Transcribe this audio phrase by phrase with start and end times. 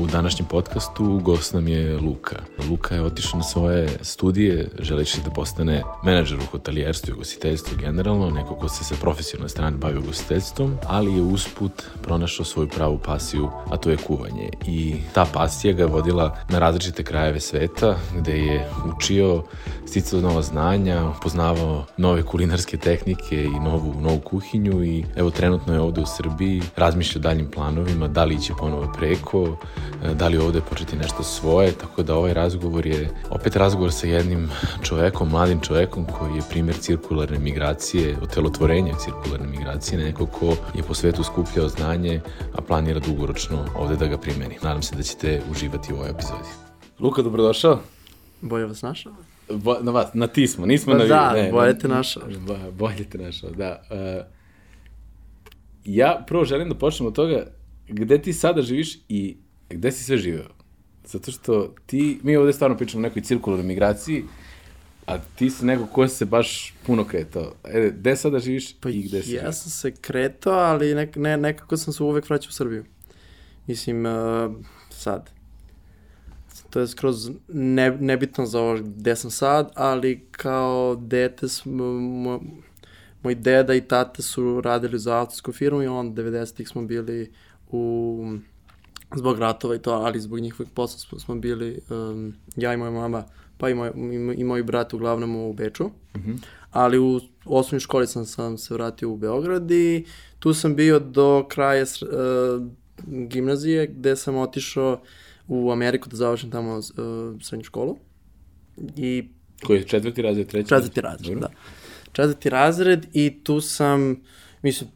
[0.00, 2.36] U današnjem podcastu gost nam je Luka.
[2.70, 8.30] Luka je otišao na svoje studije, želeći da postane menadžer u hotelijerstvu i ugostiteljstvu generalno,
[8.30, 11.72] neko ko se sa profesionalne strane bavi ugostiteljstvom, ali je usput
[12.02, 14.50] pronašao svoju pravu pasiju, a to je kuvanje.
[14.66, 19.42] I ta pasija ga je vodila na različite krajeve sveta, gde je učio,
[19.86, 25.80] sticao nova znanja, poznavao nove kulinarske tehnike i novu, novu kuhinju i evo trenutno je
[25.80, 29.56] ovde u Srbiji, razmišlja o daljim planovima, da li će ponovo preko,
[30.04, 34.06] E, da li ovde početi nešto svoje, tako da ovaj razgovor je opet razgovor sa
[34.06, 34.50] jednim
[34.82, 40.94] čovekom, mladim čovekom koji je primjer cirkularne migracije, otelotvorenja cirkularne migracije, neko ko je po
[40.94, 42.20] svetu skupljao znanje,
[42.54, 44.58] a planira dugoročno ovde da ga primeni.
[44.62, 46.48] Nadam se da ćete uživati u ovoj epizodi.
[47.00, 47.80] Luka, dobrodošao.
[48.40, 49.12] Bolje vas našao?
[49.50, 51.08] Bo, na vas, na ti smo, nismo pa na vi.
[51.08, 52.22] Da, ne, bolje te našao.
[52.46, 53.82] Bo, bolje te našao, da.
[53.90, 54.24] Uh,
[55.84, 57.46] ja prvo želim da počnem od toga
[57.88, 59.36] gde ti sada živiš i
[59.70, 60.48] gde si sve živeo?
[61.06, 64.24] Zato što ti, mi ovde stvarno pričamo o nekoj cirkularnoj migraciji,
[65.06, 67.52] a ti si neko ko se baš puno kretao.
[67.64, 69.32] E, gde sada živiš pa i gde si?
[69.32, 72.84] Ja sam se kretao, ali nek, ne, nekako sam se uvek vraćao u Srbiju.
[73.66, 74.52] Mislim, uh,
[74.90, 75.30] sad,
[76.70, 82.40] to je skroz ne, nebitno za ovo gde sam sad, ali kao dete smo, mo,
[83.22, 87.32] moj deda i tata su radili za autosku firmu i on 90-ih smo bili
[87.70, 88.36] u
[89.16, 92.90] zbog ratova i to, ali zbog njihovih posla smo, smo bili, um, ja i moja
[92.90, 93.24] mama,
[93.58, 95.84] pa i moj, i, i moj brat uglavnom u Beču.
[95.84, 96.36] Mm -hmm.
[96.70, 100.04] Ali u osnovnoj školi sam, sam se vratio u Beograd i
[100.38, 102.66] tu sam bio do kraja uh,
[103.28, 105.00] gimnazije gde sam otišao
[105.48, 106.84] u Ameriku da završim tamo uh,
[107.40, 107.96] srednju školu.
[108.96, 109.28] I
[109.66, 110.68] Koji je četvrti razred, treći?
[110.68, 111.48] Četvrti razred, Dobro.
[111.48, 111.54] da.
[112.12, 114.16] Četvrti razred i tu sam,
[114.62, 114.90] mislim,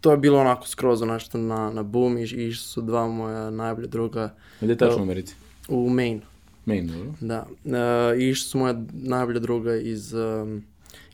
[0.00, 3.86] to je bilo onako skroz nešto na, na boom i išli su dva moja najbolja
[3.86, 4.34] druga.
[4.60, 5.34] Gde tačno u Americi?
[5.68, 6.20] U Maine.
[6.64, 7.12] Maine, dobro.
[7.20, 7.46] Da.
[7.64, 10.62] Uh, išli su moja najbolja druga iz, um,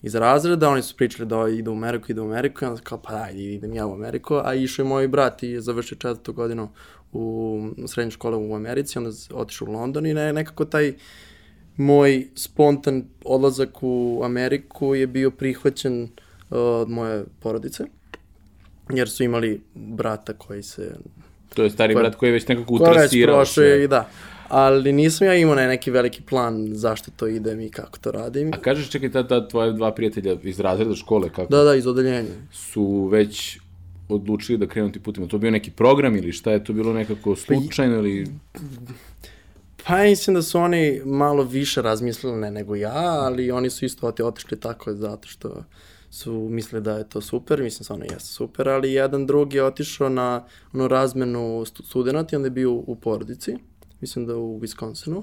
[0.02, 2.98] iz razreda, oni su pričali da idu u Ameriku, idu u Ameriku, i onda kao,
[2.98, 6.32] pa da, idem ja u Ameriku, a išao je moj brat i je završio četvrtu
[6.32, 6.68] godinu
[7.12, 10.94] u srednju školu u Americi, onda otišao u London i ne, nekako taj
[11.76, 16.08] moj spontan odlazak u Ameriku je bio prihvaćen uh,
[16.50, 17.84] od moje porodice
[18.90, 20.96] jer su imali brata koji se...
[21.54, 23.34] To je stari koji, brat koji je već nekako utrasirao.
[23.34, 24.08] Koji već prošao i da.
[24.48, 28.52] Ali nisam ja imao neki veliki plan zašto to idem i kako to radim.
[28.52, 31.50] A kažeš, čekaj, ta, ta tvoje dva prijatelja iz razreda škole, kako?
[31.50, 32.28] Da, da, iz odeljenja.
[32.52, 33.58] Su već
[34.08, 35.26] odlučili da krenu ti putima.
[35.26, 38.26] To bio neki program ili šta je to bilo nekako pa slučajno ili...
[39.86, 44.06] Pa mislim da su oni malo više razmislili ne nego ja, ali oni su isto
[44.06, 45.64] otišli tako zato što
[46.10, 50.08] su mislili da je to super, mislim stvarno jeste super, ali jedan drugi je otišao
[50.08, 53.56] na ono razmenu studenta i onda je bio u porodici,
[54.00, 55.22] mislim da u Wisconsinu,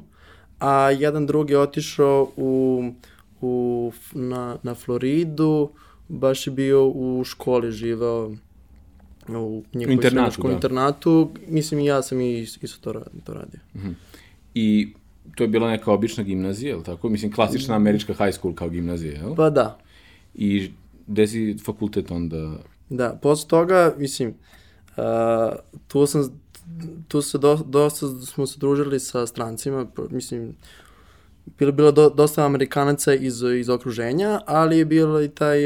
[0.59, 2.83] a jedan drugi je otišao u,
[3.41, 5.69] u, na, na Floridu,
[6.07, 8.35] baš je bio u školi živao
[9.29, 10.53] u njihovoj internatu, da.
[10.53, 13.59] internatu, mislim i ja sam i isto to, to radio.
[13.75, 13.87] Mhm.
[13.87, 13.93] -huh.
[14.53, 14.93] I
[15.35, 17.09] to je bila neka obična gimnazija, je li tako?
[17.09, 19.35] Mislim, klasična američka high school kao gimnazija, je li?
[19.35, 19.79] Pa da,
[20.35, 20.71] I
[21.07, 22.57] gde si fakultet onda?
[22.89, 24.33] Da, posle toga, mislim,
[24.97, 25.03] uh,
[25.87, 26.41] tu sam,
[27.07, 30.55] tu se do, dosta smo se družili sa strancima, mislim,
[31.59, 35.59] bilo bilo do, dosta Amerikanaca iz, iz okruženja, ali je bilo i taj,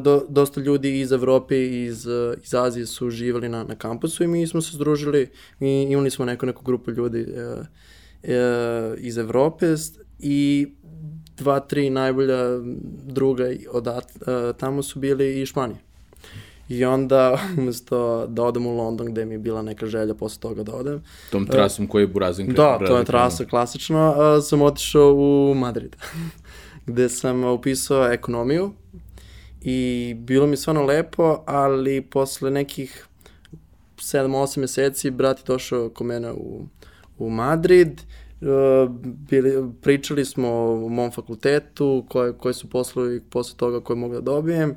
[0.00, 2.06] do, dosta ljudi iz Evrope i iz,
[2.42, 6.24] iz Azije su živali na, na kampusu i mi smo se združili, mi imali smo
[6.24, 7.66] neku, neku grupu ljudi uh,
[8.22, 8.28] uh,
[8.98, 9.74] iz Evrope
[10.18, 10.68] i
[11.36, 12.58] dva, tri najbolja
[13.06, 15.78] druga odat, uh, tamo su bili i Španije.
[16.68, 20.62] I onda, umesto da odem u London, gde mi je bila neka želja posle toga
[20.62, 21.02] da odem.
[21.30, 24.10] Tom e, trasom uh, koji je Burazin Da, to je trasa klasično.
[24.10, 25.96] Uh, sam otišao u Madrid,
[26.86, 28.72] gde sam upisao ekonomiju
[29.60, 33.06] i bilo mi stvarno lepo, ali posle nekih
[33.96, 36.66] 7-8 meseci brat je došao ko mene u,
[37.18, 38.00] u Madrid,
[39.04, 40.48] bili, pričali smo
[40.84, 44.74] o mom fakultetu, koje, koje su poslovi posle toga koje mogu da dobijem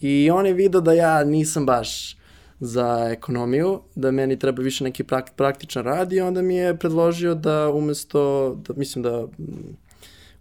[0.00, 2.16] i on je vidio da ja nisam baš
[2.60, 7.34] za ekonomiju, da meni treba više neki prak, praktičan rad i onda mi je predložio
[7.34, 9.26] da umesto, da, mislim da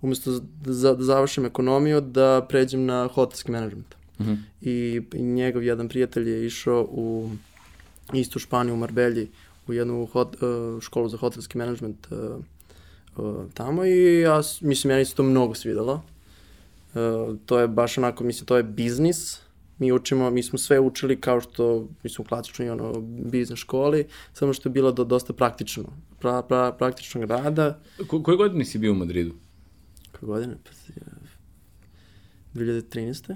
[0.01, 3.95] umesto da, za, da završim ekonomiju, da pređem na hotelski menadžment.
[4.19, 4.37] Uh -huh.
[4.61, 7.29] I, I njegov jedan prijatelj je išao u
[8.13, 9.29] istu Španiju, u Marbelji,
[9.67, 12.43] u jednu hot, uh, školu za hotelski menadžment uh,
[13.17, 16.03] uh, tamo i ja, mislim, meni se to mnogo svidelo.
[16.93, 19.39] Uh, to je baš onako, mislim, to je biznis.
[19.79, 24.05] Mi učimo, mi smo sve učili kao što, mi smo u klasičnoj ono, biznis školi,
[24.33, 25.83] samo što je bilo do, dosta praktično.
[26.19, 27.79] Pra, pra, praktičnog rada.
[28.07, 29.33] Ko, koje godine si bio u Madridu?
[30.11, 30.57] Koje godine?
[30.63, 30.69] Pa,
[31.01, 31.23] uh,
[32.53, 33.35] 2013.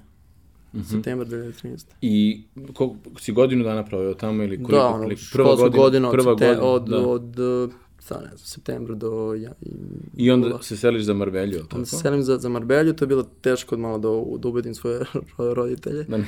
[0.74, 0.92] Mm -hmm.
[0.92, 1.86] Septembar 2013.
[2.02, 2.44] I
[2.74, 4.72] koliko si godinu dana proveo tamo ili koliko?
[4.72, 6.98] Da, ono, koliko- školska godina, od, prva septe, godina, od, da.
[6.98, 7.72] od, od
[8.08, 9.34] sad ne znam, septembra do...
[9.34, 9.72] Ja, i,
[10.16, 11.76] I onda se seliš za Marbelju, je li tako?
[11.76, 15.00] Onda se selim za, za Marbelju, to je bilo teško malo da, da ubedim svoje
[15.38, 16.04] ro- roditelje.
[16.04, 16.26] Da, ne.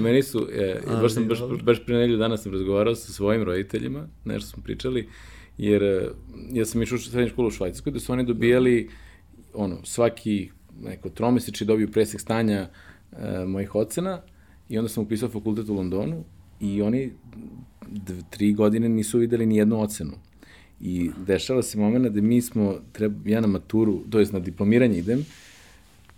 [0.00, 4.08] Meni su, e, baš sam, baš, baš pre nedelju dana sam razgovarao sa svojim roditeljima,
[4.24, 5.08] nešto smo pričali,
[5.58, 6.10] jer e,
[6.52, 8.90] ja sam išao u srednju školu u Švajcarskoj, da su oni dobijali,
[9.54, 10.50] ono, svaki
[10.82, 12.68] neko tromeseči dobiju presek stanja
[13.12, 14.22] e, mojih ocena
[14.68, 16.24] i onda sam upisao fakultet u Londonu
[16.60, 17.12] i oni
[17.86, 20.12] dv, tri godine nisu videli ni jednu ocenu.
[20.80, 24.98] I dešava se momena da mi smo, treba, ja na maturu, to jest na diplomiranje
[24.98, 25.24] idem,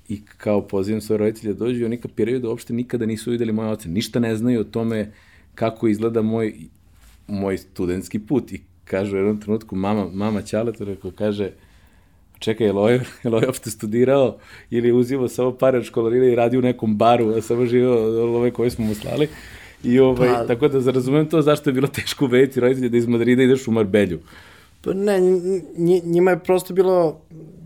[0.08, 3.52] i kao pozivam svoje roditelje da dođu i oni kapiraju da uopšte nikada nisu videli
[3.52, 3.94] moje ocene.
[3.94, 5.12] Ništa ne znaju o tome
[5.54, 6.54] kako izgleda moj,
[7.28, 8.52] moj studentski put.
[8.52, 11.50] I kažu u jednom trenutku, mama, mama Ćale to rekao, kaže,
[12.38, 14.38] čekaj, je li ovaj, je li ovaj uopšte studirao
[14.70, 17.96] ili je uzimao samo pare od školarine i radio u nekom baru, a samo živao
[17.96, 19.28] od ove koje smo mu slali.
[19.84, 23.06] I ovaj, Pa- tako da razumem to zašto je bilo teško ubediti roditelje da iz
[23.06, 24.18] Madrida ideš u Marbelju.
[24.82, 27.20] Pa ne, nj- nj- njima je prosto bilo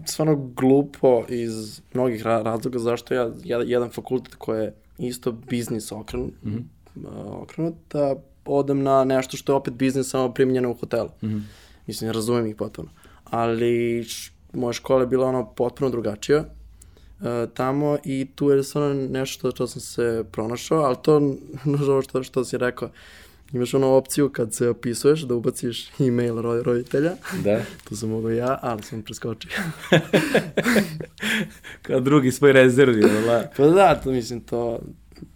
[0.06, 6.32] stvarno glupo iz mnogih ra razloga zašto ja, jedan, fakultet koji je isto biznis okrenut,
[6.42, 7.42] mm -hmm.
[7.42, 8.14] okrenut da
[8.44, 11.08] odem na nešto što je opet biznis samo primljeno u hotelu.
[11.22, 11.40] Mm -hmm.
[11.86, 12.88] Mislim, razumem ih potpuno.
[13.24, 14.06] Ali
[14.52, 19.66] moja škola je bila ono potpuno drugačija uh, tamo i tu je stvarno nešto što
[19.66, 21.20] sam se pronašao, ali to,
[21.78, 22.88] nažalost, što, što si rekao,
[23.54, 27.12] imaš onu opciju kad se opisuješ da ubaciš e-mail ro- roditelja.
[27.44, 27.60] Da.
[27.88, 29.50] To sam mogao ja, ali sam preskočio.
[31.82, 33.42] Kao drugi svoj rezervi, la.
[33.56, 34.78] pa da, to mislim, to...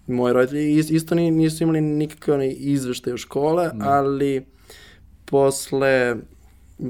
[0.07, 3.79] Moji roditelji is- isto ni- nisu imali nikakve one izveštaje u škole, mm.
[3.83, 4.47] ali
[5.25, 6.17] posle,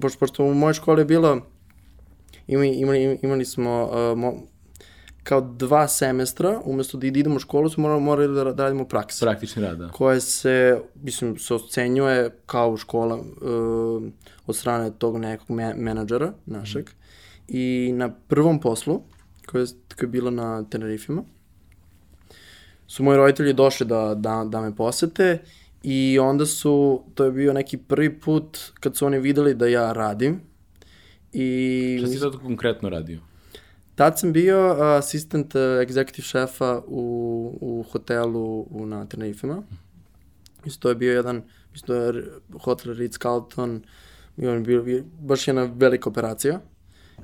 [0.01, 1.41] pošto, pošto u mojoj školi je bilo,
[2.47, 4.35] imali, imali, imali smo uh, mo,
[5.29, 9.25] kao dva semestra, umesto da idemo u školu, smo morali, morali da, da radimo praksu.
[9.25, 9.89] Praktični rad, da.
[9.89, 14.03] koje se, mislim, se ocenjuje kao škola uh,
[14.47, 16.85] od strane tog nekog me menadžera našeg.
[16.85, 16.93] Mm.
[17.49, 19.03] I na prvom poslu,
[19.47, 19.67] koje, je-
[20.01, 21.23] je bilo na Tenerifima,
[22.87, 25.39] su moji roditelji došli da, da, da me posete
[25.83, 29.93] i onda su, to je bio neki prvi put kad su oni videli da ja
[29.93, 30.41] radim.
[31.33, 33.21] I Šta si sad konkretno radio?
[33.99, 39.63] Tad sam bio uh, asistent uh, executive šefa u, u hotelu u, na Tenerifima.
[40.65, 41.43] Mislim, je bio jedan,
[41.73, 42.25] mislim, to je
[42.61, 43.81] hotel Ritz-Carlton,
[44.37, 46.61] i on bio, bio baš jedna velika operacija.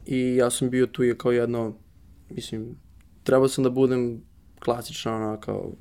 [0.07, 1.75] I ja sam bio tu kao jedno,
[2.31, 2.77] mislim,
[3.23, 4.23] trebao sam da budem
[4.59, 5.73] klasično, ono, kao,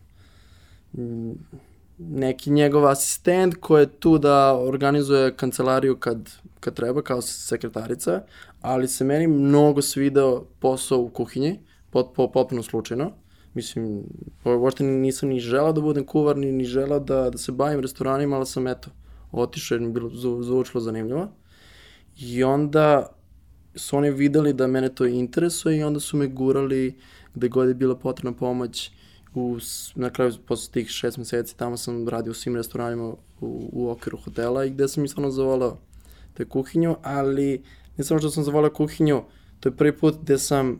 [2.10, 6.30] neki njegov asistent koji je tu da organizuje kancelariju kad,
[6.60, 8.22] kad treba, kao sekretarica,
[8.62, 11.60] ali se meni mnogo svidao posao u kuhinji,
[11.90, 13.12] pot, po, potpuno slučajno.
[13.54, 14.04] Mislim,
[14.46, 17.80] uopšte ni- nisam ni želao da budem kuvar, ni, ni želao da, da se bavim
[17.80, 18.90] restoranima, ali sam, eto,
[19.32, 21.28] otišao jer mi bilo zvu- zvučilo zanimljivo.
[22.20, 23.08] I onda
[23.76, 26.96] su oni videli da mene to interesuje i onda su me gurali
[27.36, 28.92] gde god je bila potrebna pomoć.
[29.36, 29.58] U,
[29.96, 33.18] na kraju, posle tih šest meseci, tamo sam radio u svim restoranima u,
[33.72, 35.78] u okviru hotela i gde sam i stvarno zavolao
[36.34, 37.64] te kuhinju, ali
[37.98, 39.24] ne samo što sam zavolao kuhinju,
[39.60, 40.80] to je prvi put gde sam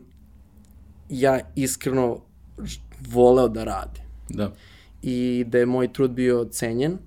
[1.08, 2.20] ja iskreno
[3.08, 4.52] voleo da radim Da.
[5.02, 6.98] i da je moj trud bio cenjen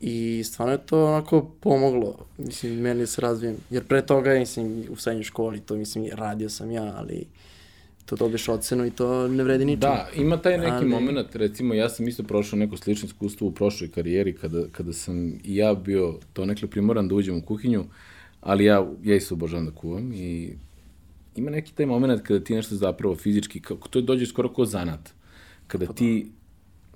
[0.00, 3.56] i stvarno je to onako pomoglo, mislim, meni se razvijem.
[3.70, 7.26] Jer pre toga, mislim, u srednjoj školi, to mislim, radio sam ja, ali
[8.06, 9.94] to dobiješ ocenu i to ne vredi ničemu.
[9.94, 13.52] Da, ima taj neki Ali- moment, recimo ja sam isto prošao neko slično iskustvo u
[13.52, 17.84] prošloj karijeri kada, kada sam i ja bio to nekle primoran da uđem u kuhinju,
[18.40, 20.54] ali ja, ja isto obožavam da kuvam i
[21.36, 25.14] ima neki taj moment kada ti nešto zapravo fizički, kako to dođe skoro kao zanat.
[25.66, 26.30] Kada ti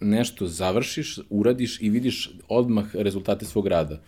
[0.00, 4.02] nešto završiš, uradiš i vidiš odmah rezultate svog rada.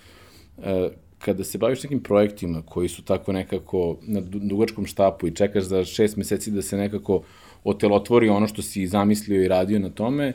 [0.59, 0.88] E,
[1.24, 5.64] kada se baviš nekim projektima koji su tako nekako na du- dugačkom štapu i čekaš
[5.64, 7.22] za šest meseci da se nekako
[7.64, 10.32] otelotvori ono što si zamislio i radio na tome,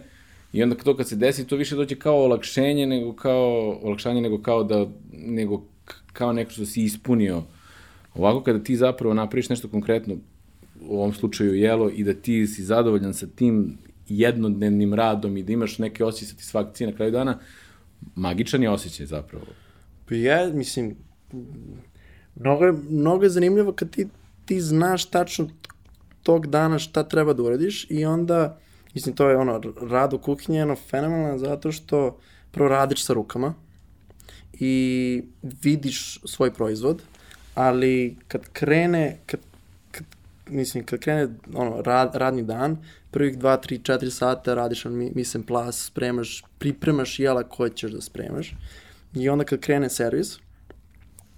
[0.54, 4.42] i onda to kad se desi, to više dođe kao olakšenje nego kao, olakšanje nego
[4.42, 5.64] kao da, nego
[6.14, 7.44] kao neko što si ispunio.
[8.16, 10.16] Ovako kada ti zapravo napraviš nešto konkretno,
[10.82, 13.78] u ovom slučaju jelo, i da ti si zadovoljan sa tim
[14.10, 17.40] jednodnevnim radom i da imaš neke osjećaj satisfakcije na kraju dana,
[18.16, 19.46] magičan je osjećaj zapravo.
[20.10, 20.96] Pa je, mislim,
[22.36, 24.08] mnogo je, mnogo je zanimljivo kad ti,
[24.46, 25.50] ti znaš tačno
[26.24, 28.60] tog dana šta treba da uradiš i onda,
[28.94, 32.20] mislim, to je ono, rad u kuhinji je ono fenomenalno zato što
[32.52, 33.54] prvo radiš sa rukama
[34.54, 35.24] i
[35.64, 37.02] vidiš svoj proizvod,
[37.56, 39.40] ali kad krene, kad,
[39.92, 40.04] kad
[40.50, 42.78] mislim, kad krene ono, rad, radni dan,
[43.12, 48.02] prvih 2, 3, 4 sata radiš on mislim plas, spremaš, pripremaš jela koje ćeš da
[48.02, 48.54] spremaš
[49.22, 50.38] i onda kad krene servis,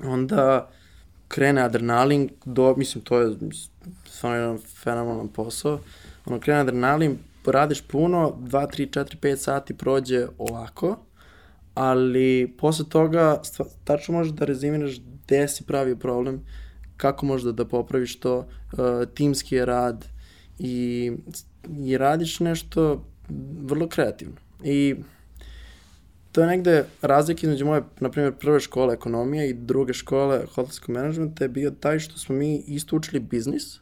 [0.03, 0.69] onda
[1.27, 3.35] krene adrenalin, do, mislim, to je
[4.05, 5.79] stvarno jedan fenomenalan posao,
[6.25, 10.97] ono, krene adrenalin, radiš puno, 2, 3, 4, 5 sati prođe ovako,
[11.73, 13.41] ali posle toga
[13.83, 16.45] tačno možeš da rezimiraš gde si pravio problem,
[16.97, 18.79] kako možeš da, da popraviš to, uh,
[19.13, 20.05] timski je rad
[20.59, 21.11] i,
[21.79, 23.05] i radiš nešto
[23.61, 24.35] vrlo kreativno.
[24.63, 24.95] I
[26.31, 30.89] to je negde razlika između moje, na primjer, prve škole ekonomije i druge škole hotelskog
[30.89, 33.79] menadžmenta je bio taj što smo mi isto učili biznis,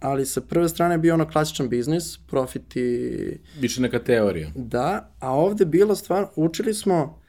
[0.00, 3.38] ali sa prve strane je bio ono klasičan biznis, profit i...
[3.60, 4.50] Više neka teorija.
[4.54, 7.20] Da, a ovde bilo stvar, učili smo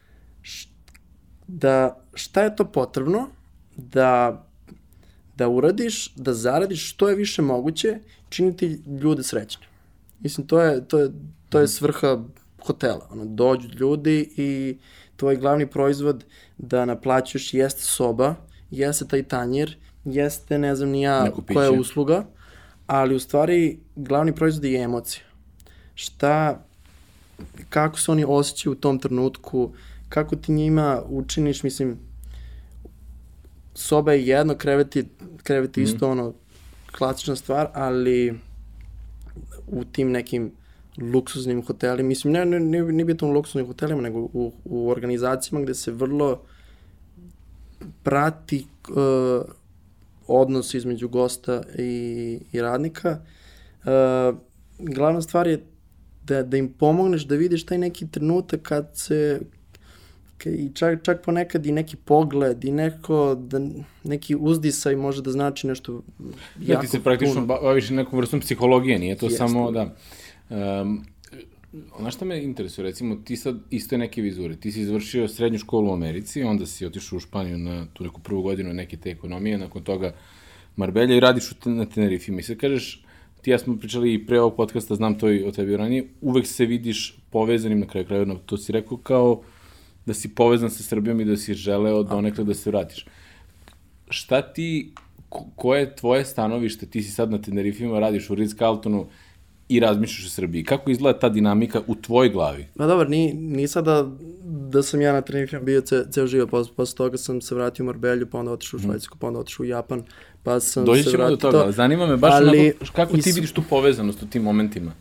[0.41, 0.67] š,
[1.47, 3.27] da šta je to potrebno
[3.75, 4.45] da
[5.41, 7.99] da uradiš, da zaradiš što je više moguće,
[8.29, 9.65] činiti ljude srećne.
[10.19, 11.11] Mislim, to je, to je,
[11.49, 12.23] to je svrha
[12.65, 13.07] hotela.
[13.11, 14.77] Ono, dođu ljudi i
[15.15, 16.25] tvoj glavni proizvod
[16.57, 18.35] da naplaćuješ jeste soba,
[18.71, 22.25] jeste taj tanjir, jeste ne znam ni ja koja je usluga,
[22.87, 25.23] ali u stvari glavni proizvod je emocija.
[25.95, 26.65] Šta,
[27.69, 29.73] kako se oni osjećaju u tom trenutku,
[30.09, 31.97] kako ti njima učiniš, mislim,
[33.73, 35.05] soba je jedno, kreveti,
[35.43, 35.83] kreveti mm.
[35.83, 36.33] isto ono,
[36.97, 38.39] klasična stvar, ali
[39.67, 40.51] u tim nekim
[40.97, 45.63] luksuznim hotelima, mislim, ne, ne, ne, ne bitno u luksuznim hotelima, nego u, u organizacijama
[45.63, 46.41] gde se vrlo
[48.03, 49.45] prati uh,
[50.27, 53.19] odnos između gosta i, i radnika.
[53.83, 54.37] Uh,
[54.79, 55.63] glavna stvar je
[56.23, 59.41] da, da im pomogneš da vidiš taj neki trenutak kad se
[60.45, 63.59] i čak, čak ponekad i neki pogled i neko, da,
[64.03, 66.01] neki uzdisaj može da znači nešto
[66.59, 67.45] jako Da ti se praktično puno.
[67.45, 69.37] baviš nekom vrstom psihologije, nije to Jeste.
[69.37, 69.95] samo, da.
[70.51, 71.05] Um,
[71.99, 75.59] Znaš šta me interesuje, recimo ti sad isto je neke vizure, ti si izvršio srednju
[75.59, 79.11] školu u Americi, onda si otišao u Španiju na tu neku prvu godinu neke te
[79.11, 80.13] ekonomije, nakon toga
[80.75, 82.31] Marbelja i radiš u, na Tenerife.
[82.31, 83.03] Mi se kažeš,
[83.41, 86.47] ti ja smo pričali i pre ovog podcasta, znam to i o tebi ranije, uvek
[86.47, 89.41] se vidiš povezanim na kraju kraju, to si rekao kao
[90.05, 93.05] da si povezan sa Srbijom i da si želeo donekle da se vratiš.
[94.09, 94.93] Šta ti,
[95.29, 99.05] ko, koje je tvoje stanovište, ti si sad na Tenerifima, radiš u Ritz-Carltonu,
[99.71, 100.63] i razmišljaš o Srbiji.
[100.63, 102.65] Kako izgleda ta dinamika u tvojoj glavi?
[102.75, 104.07] Ma dobro, ni, ni sada
[104.43, 107.83] da sam ja na treningu bio ce, ceo život, posle, posle toga sam se vratio
[107.83, 108.87] u Marbelju, pa onda otišao u mhm.
[108.87, 110.03] Švajcarsku, pa onda otišao u Japan,
[110.43, 111.35] pa sam Doći se vratio...
[111.35, 114.43] do toga, to, zanima me baš ali, onako, kako ti vidiš tu povezanost u tim
[114.43, 114.91] momentima?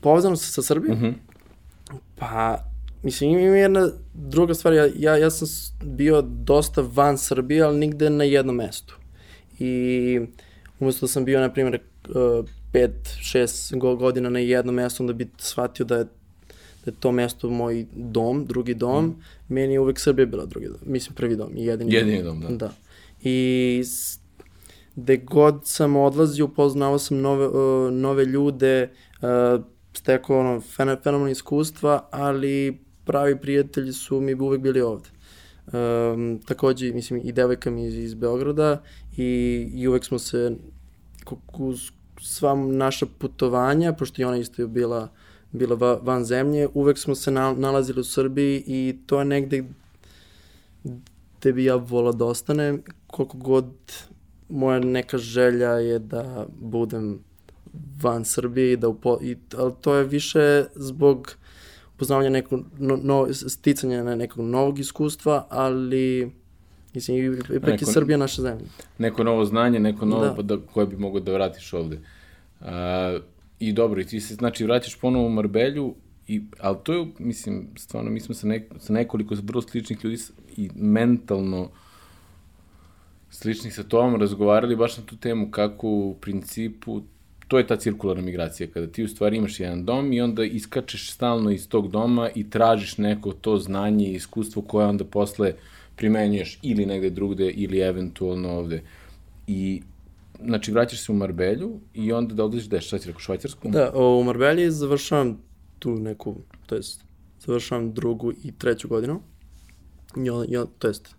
[0.00, 0.96] Povezanost sa Srbijom?
[0.96, 1.06] Uh mhm.
[1.06, 1.98] -huh.
[2.16, 2.64] Pa,
[3.02, 5.48] mislim, ima jedna druga stvar, ja, ja, ja sam
[5.84, 8.96] bio dosta van Srbije, ali nigde na jednom mestu.
[9.58, 10.20] I
[10.80, 11.80] umesto da sam bio, na primjer,
[12.72, 16.06] 5, 6 godina na jednom mestu, onda bi shvatio da je
[16.84, 19.22] da je to mesto moj dom, drugi dom, mm.
[19.48, 22.40] meni je uvek Srbija bila drugi dom, mislim prvi dom i jedini, jedini dom.
[22.40, 22.58] dom.
[22.58, 22.66] da.
[22.66, 22.72] da.
[23.22, 23.84] I
[24.96, 28.90] gde god sam odlazio, upoznao sam nove, uh, nove ljude,
[29.22, 29.64] uh,
[29.94, 35.08] stekao ono, fenomenalno iskustva, ali pravi prijatelji su mi uvek bili ovde.
[35.72, 38.82] Um, takođe, mislim, i devojka mi iz, iz Beograda
[39.16, 39.24] i,
[39.74, 40.56] i uvek smo se
[41.58, 41.90] uz
[42.22, 45.08] sva naša putovanja, pošto je ona isto bila,
[45.52, 49.64] bila van zemlje, uvek smo se na, nalazili u Srbiji i to je negde
[51.42, 53.66] gde bi ja volao da ostanem, koliko god
[54.48, 57.18] moja neka želja je da budem
[58.02, 61.36] van Srbije i da upo, i, ali to je više zbog
[61.94, 66.32] upoznavanja nekog no, no, sticanja nekog novog iskustva, ali
[66.94, 68.66] Mislim, ipak neko, je Srbija naša zemlja.
[68.98, 70.34] Neko novo znanje, neko novo da.
[70.34, 71.98] Pa da, koje bi mogo da vratiš ovde.
[72.60, 72.66] Uh,
[73.58, 75.94] I dobro, i ti se, znači, vratiš ponovo u Marbelju,
[76.28, 80.18] i, ali to je, mislim, stvarno, mi smo sa, ne, sa nekoliko vrlo sličnih ljudi
[80.56, 81.70] i mentalno
[83.30, 87.02] sličnih sa tom razgovarali baš na tu temu kako u principu
[87.48, 91.10] to je ta cirkularna migracija, kada ti u stvari imaš jedan dom i onda iskačeš
[91.12, 95.60] stalno iz tog doma i tražiš neko to znanje i iskustvo koje onda posle uh,
[95.96, 98.82] primenjuješ ili negde drugde ili eventualno ovde.
[99.46, 99.82] I
[100.44, 103.68] znači vraćaš se u Marbelju i onda da odlaziš gde, šta si rekao, Švajcarsku?
[103.68, 105.38] Da, u Marbelji završavam
[105.78, 107.00] tu neku, to jest
[107.40, 109.20] završavam drugu i treću godinu.
[110.16, 111.14] I on, to jest,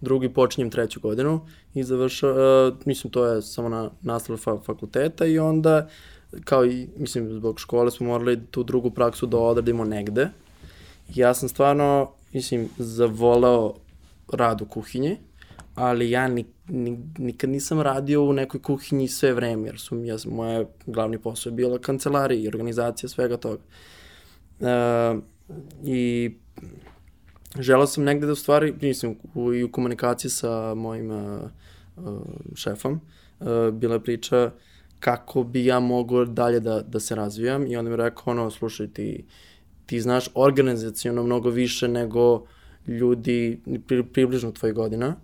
[0.00, 1.40] drugi počinjem treću godinu
[1.74, 5.88] i završavam, uh, mislim, to je samo na nastavu fa fakulteta i onda,
[6.44, 10.28] kao i, mislim, zbog škole smo morali tu drugu praksu da odradimo negde.
[11.14, 13.74] Ja sam stvarno, mislim, zavolao
[14.32, 15.16] rad u kuhinji,
[15.74, 20.16] ali ja ni, ni, nikad nisam radio u nekoj kuhinji sve vreme, jer su ja,
[20.26, 23.62] moje glavni posao je bila kancelarija i organizacija svega toga.
[24.60, 25.22] Uh,
[25.84, 26.30] I
[27.58, 31.40] želao sam negde da u stvari, mislim, u, i u komunikaciji sa mojim uh,
[31.96, 32.20] uh,
[32.54, 33.00] šefom,
[33.40, 34.50] uh, bila je priča
[35.00, 38.88] kako bi ja mogao dalje da, da se razvijam i onda mi rekao, ono, slušaj,
[38.88, 39.24] ti,
[39.86, 42.46] ti znaš organizacijono mnogo više nego
[42.86, 45.16] ljudi pri, približno tvojih godina,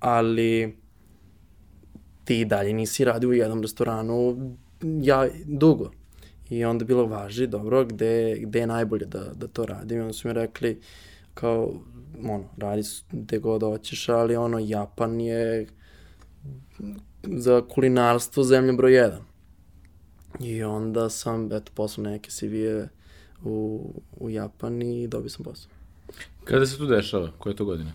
[0.00, 0.76] ali
[2.24, 4.36] ti dalje nisi radio u jednom restoranu
[4.82, 5.90] ja dugo.
[6.50, 9.98] I onda bilo važi, dobro, gde, gde je najbolje da, da to radim.
[9.98, 10.80] I onda su mi rekli,
[11.34, 11.72] kao,
[12.24, 12.82] ono, radi
[13.12, 15.66] gde god hoćeš, ali ono, Japan je
[17.22, 19.22] za kulinarstvo zemlja broj jedan.
[20.40, 22.88] I onda sam, eto, poslao neke CV-e
[23.44, 25.75] u, u Japan i dobio sam posao.
[26.44, 27.30] Kada se to dešava?
[27.38, 27.92] Koje je to godine?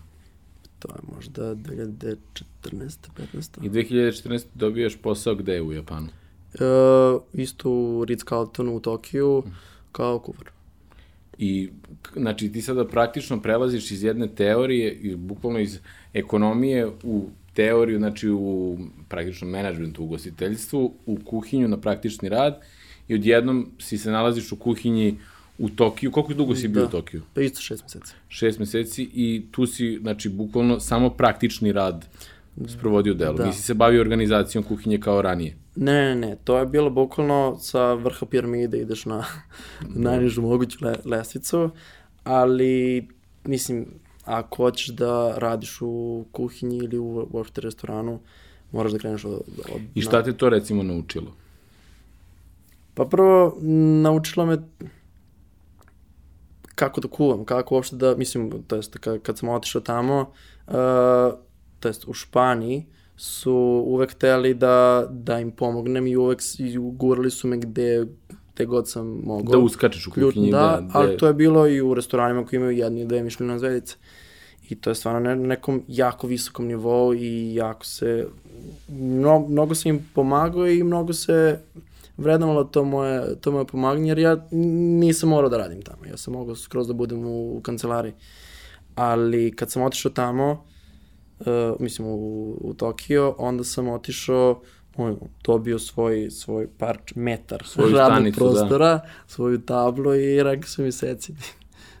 [0.78, 2.26] To je možda 2014.
[2.62, 3.66] 15.
[3.66, 4.44] I 2014.
[4.54, 6.08] dobijaš posao gde u Japanu?
[6.54, 9.42] Uh, isto u Ritz-Carltonu u Tokiju
[9.92, 10.50] kao kuvar.
[11.38, 11.70] I,
[12.16, 15.78] znači, ti sada praktično prelaziš iz jedne teorije, i bukvalno iz
[16.12, 22.60] ekonomije u teoriju, znači u praktično menadžmentu u gostiteljstvu, u kuhinju na praktični rad
[23.08, 25.18] i odjednom si se nalaziš u kuhinji
[25.58, 26.10] u Tokiju.
[26.10, 26.88] Koliko dugo si bio Da.
[26.88, 27.22] u Tokiju?
[27.34, 28.14] Pa isto šest meseci.
[28.28, 32.06] Šest meseci i tu si, znači, bukvalno samo praktični rad
[32.66, 33.34] sprovodio delo.
[33.34, 33.46] Da.
[33.46, 35.56] Nisi se bavio organizacijom kuhinje kao ranije.
[35.76, 39.24] Ne, ne, ne, to je bilo bukvalno sa vrha piramide ideš na
[40.04, 41.70] najnižu moguću le, lestvicu,
[42.24, 43.08] ali
[43.44, 43.86] mislim,
[44.24, 48.20] ako hoćeš da radiš u kuhinji ili u uopšte restoranu,
[48.72, 49.32] moraš da kreneš od...
[49.32, 51.34] od I šta te to recimo naučilo?
[52.94, 53.56] Pa prvo,
[54.02, 54.58] naučilo me
[56.74, 60.32] kako da kuvam, kako uopšte da, mislim, to jest kad, kad sam otišao tamo,
[60.66, 60.74] uh,
[61.80, 67.30] to jest u Španiji, su uvek hteli da, da im pomognem i uvek i gurali
[67.30, 68.06] su me gde,
[68.54, 69.52] gde god sam mogao.
[69.52, 72.58] Da uskačeš u kuhinji, da, da, da, ali to je bilo i u restoranima koji
[72.58, 73.96] imaju jedni i dve mišljene zvezdice.
[74.68, 78.26] I to je stvarno na nekom jako visokom nivou i jako se,
[78.88, 81.60] mno, mnogo sam im pomagao i mnogo se
[82.22, 84.46] vrednovalo to moje, to moje pomaganje, jer ja
[85.00, 86.04] nisam morao da radim tamo.
[86.10, 88.12] Ja sam mogao skroz da budem u, u kancelariji.
[88.94, 90.64] Ali kad sam otišao tamo,
[91.40, 91.46] uh,
[91.80, 94.62] mislim u, u Tokio, onda sam otišao
[94.96, 98.50] on, dobio svoj, svoj parč, metar Svoju radnog stanicu, da.
[98.50, 101.32] prostora, svoju tablu i rekao su mi seci.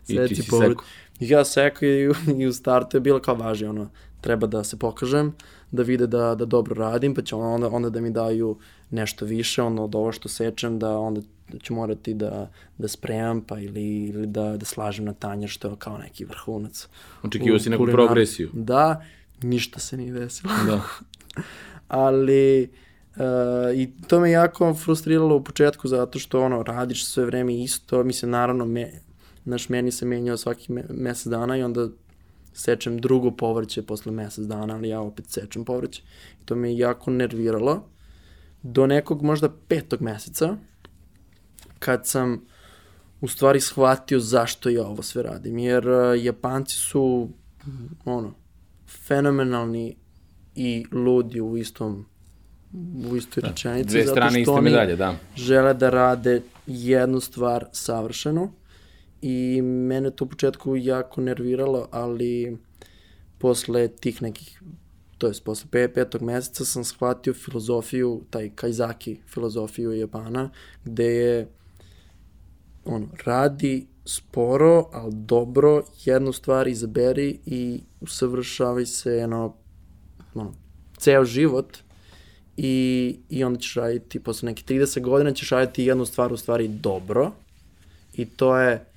[0.08, 0.84] I ti si povred- sekao.
[1.20, 3.90] Ja sekao i, i u startu je bilo kao važi, ono,
[4.22, 5.34] treba da se pokažem,
[5.70, 8.58] da vide da, da dobro radim, pa će onda, onda da mi daju
[8.90, 11.20] nešto više, ono, od ovo što sečem, da onda
[11.62, 15.74] ću morati da, da spremam, pa ili, ili da, da slažem na tanjer, što je
[15.78, 16.88] kao neki vrhunac.
[17.22, 18.50] Očekivao u si neku progresiju.
[18.52, 19.04] Da,
[19.42, 20.52] ništa se nije desilo.
[20.66, 20.82] Da.
[21.88, 22.70] ali
[23.16, 23.22] uh,
[23.74, 28.30] i to me jako frustriralo u početku zato što ono radiš sve vreme isto, mislim
[28.30, 28.92] naravno me,
[29.44, 31.88] naš meni se menjao svaki me, mesec dana i onda
[32.52, 36.02] sečem drugo povrće posle mesec dana, ali ja opet sečem povrće.
[36.42, 37.88] I to me jako nerviralo
[38.62, 40.56] do nekog možda petog meseca
[41.78, 42.44] kad sam
[43.20, 45.58] u stvari shvatio zašto ja ovo sve radim.
[45.58, 47.28] Jer uh, Japanci su
[48.04, 48.34] ono,
[49.06, 49.96] fenomenalni
[50.54, 52.06] i ludi u istom
[53.10, 53.88] u istoj rečenici.
[53.88, 55.14] Dve zato što iste oni medalje, da.
[55.36, 58.52] žele da rade jednu stvar savršeno
[59.22, 62.58] i mene to u početku jako nerviralo, ali
[63.38, 64.62] posle tih nekih
[65.18, 70.50] to jest posle pe, petog meseca sam shvatio filozofiju, taj Kaizaki filozofiju Japana,
[70.84, 71.48] gde je
[72.84, 79.54] ono, radi sporo, ali dobro, jednu stvar izaberi i usavršavaj se, ono,
[80.34, 80.52] ono,
[80.98, 81.78] ceo život
[82.56, 86.68] i, i onda ćeš raditi, posle nekih 30 godina ćeš raditi jednu stvar u stvari
[86.68, 87.32] dobro
[88.14, 88.91] i to je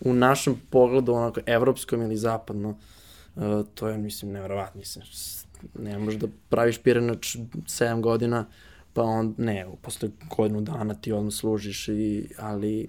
[0.00, 2.68] u našem pogledu, onako, evropskom ili zapadno,
[3.36, 3.42] uh,
[3.74, 5.04] to je, mislim, nevjerovatno, mislim,
[5.78, 8.46] ne možeš da praviš pirenač 7 godina,
[8.92, 12.88] pa on, ne, posle godinu dana ti odmah služiš, i, ali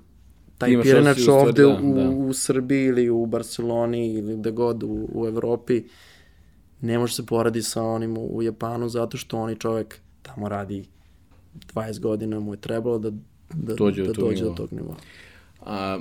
[0.57, 2.09] taj pirenač ovde da, u, da.
[2.09, 5.83] u Srbiji ili u Barceloni ili gde god u, u Evropi
[6.81, 10.85] ne može se poradi sa onim u, u Japanu zato što oni čovek tamo radi
[11.73, 13.09] 20 godina mu je trebalo da,
[13.53, 14.95] da Dođe do da dođe do tog nivoa.
[15.61, 15.99] A,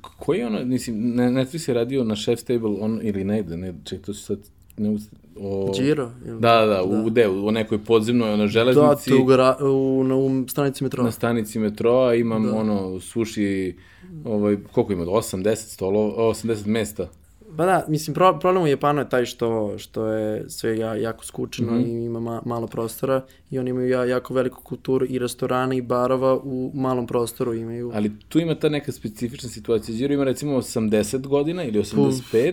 [0.00, 3.74] koji je ono, mislim, ne, Netflix je radio na Chef's Table, on, ili ne ne,
[3.84, 4.38] ček, to se sad,
[4.76, 4.96] ne,
[5.36, 5.72] o...
[5.74, 6.10] Giro?
[6.26, 10.04] ili- Da, da, da, u, gde, u nekoj podzemnoj, Da, železnici, tu u, gara, u,
[10.04, 11.04] na, u stanici metroa.
[11.04, 13.76] na stanici metroa, imam ono, suši,
[14.24, 17.08] ovaj, koliko ima, 8, 10 stolova, 80 mesta.
[17.56, 19.46] Pa da, mislim, pro, problem u Japanu je taj što,
[19.78, 21.80] što je sve ja, jako skučeno Mhm.
[21.82, 25.82] i ima ma, malo prostora i oni imaju ja, jako veliku kulturu i restorana i
[25.82, 27.90] barova u malom prostoru imaju.
[27.94, 29.96] Ali tu ima ta neka specifična situacija.
[29.96, 32.52] Điro ima recimo 80 godina ili 85,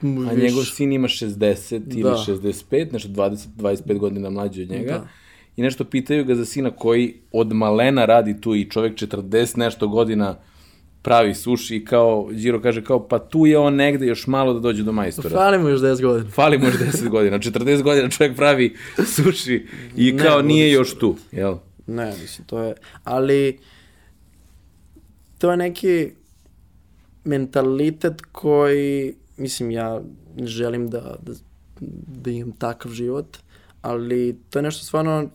[0.00, 2.16] a Viš- njegov sin ima 60 ili Da.
[2.18, 4.92] 65, nešto 20-25 godina mlađi od njega.
[4.92, 5.06] Da.
[5.56, 9.88] I nešto pitaju ga za sina koji od malena radi tu i čovek 40 nešto
[9.88, 10.36] godina
[11.02, 14.60] pravi suši i kao, Điro kaže kao, pa tu je on negde još malo da
[14.60, 15.30] dođe do majstora.
[15.30, 16.30] Fali mu još 10 godina.
[16.38, 18.76] Fali mu još 10 godina, 40 godina čovjek pravi
[19.16, 21.56] suši i Ne, kao nije još tu, jel?
[21.86, 22.74] Ne, mislim, to je...
[23.04, 23.58] Ali,
[25.38, 26.10] to je neki
[27.24, 30.00] mentalitet koji, mislim, ja
[30.44, 31.32] želim da, da,
[32.22, 33.36] da imam takav život,
[33.82, 35.28] ali to je nešto stvarno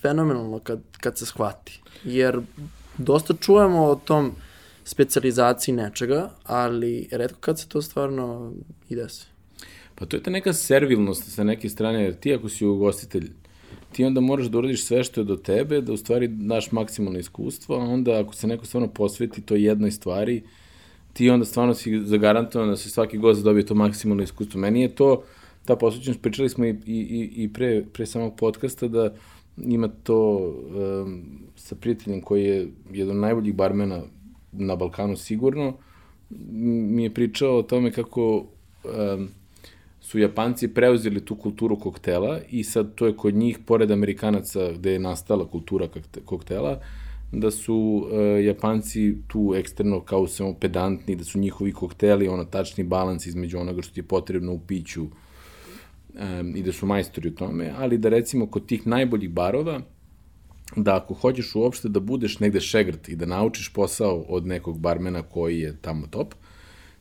[0.00, 1.80] fenomenalno kad, kad se shvati.
[2.04, 2.40] Jer
[2.98, 4.34] dosta čujemo o tom
[4.84, 8.52] specializaciji nečega, ali redko kad se to stvarno
[8.88, 9.26] i desi.
[9.94, 13.30] Pa to je ta neka servilnost sa neke strane, jer ti ako si ugostitelj,
[13.92, 17.18] ti onda moraš da uradiš sve što je do tebe, da u stvari daš maksimalno
[17.18, 20.42] iskustvo, a onda ako se neko stvarno posveti toj jednoj stvari,
[21.12, 24.60] ti onda stvarno si zagarantovan da se svaki gost dobije to maksimalno iskustvo.
[24.60, 25.22] Meni je to,
[25.64, 29.14] ta posvećenost, pričali smo i, i, i- pre, pre samog podcasta, da
[29.56, 31.22] ima to um,
[31.56, 34.02] sa prijateljem koji je jedan od najboljih barmena
[34.52, 35.76] na Balkanu sigurno,
[36.30, 39.28] mi je pričao o tome kako um,
[40.00, 44.92] su Japanci preuzeli tu kulturu koktela i sad to je kod njih, pored Amerikanaca gde
[44.92, 46.80] je nastala kultura kokte- koktela,
[47.32, 52.84] da su uh, Japanci tu eksterno kao samo pedantni, da su njihovi kokteli ono tačni
[52.84, 57.34] balans između onoga što ti je potrebno u piću um, i da su majstori u
[57.34, 59.80] tome, ali da recimo kod tih najboljih barova,
[60.76, 65.22] da ako hoćeš uopšte da budeš negde šegrt i da naučiš posao od nekog barmena
[65.22, 66.34] koji je tamo top,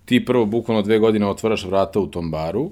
[0.06, 2.72] ti prvo bukvalno dve godine otvaraš vrata u tom baru